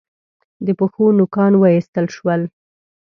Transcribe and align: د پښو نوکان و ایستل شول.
د 0.65 0.67
پښو 0.79 1.05
نوکان 1.17 1.53
و 1.57 1.63
ایستل 1.73 2.05
شول. 2.15 2.41